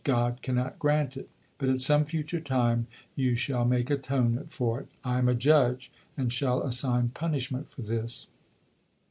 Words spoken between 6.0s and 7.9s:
and shall assign punishment for